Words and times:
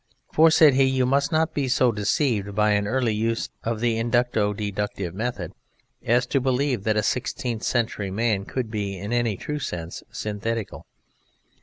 "For," 0.33 0.49
said 0.49 0.73
he, 0.73 0.85
"you 0.85 1.05
must 1.05 1.31
not 1.31 1.53
be 1.53 1.67
so 1.67 1.91
deceived 1.91 2.55
by 2.55 2.71
an 2.71 2.87
early 2.87 3.13
use 3.13 3.49
of 3.63 3.81
the 3.81 3.99
Inducto 3.99 4.51
Deductive 4.57 5.13
method 5.13 5.53
as 6.03 6.25
to 6.25 6.41
believe 6.41 6.85
that 6.85 6.97
a 6.97 7.03
sixteenth 7.03 7.61
century 7.61 8.09
man 8.09 8.45
could 8.45 8.71
be, 8.71 8.97
in 8.97 9.13
any 9.13 9.37
true 9.37 9.59
sense, 9.59 10.01
synthetical." 10.09 10.87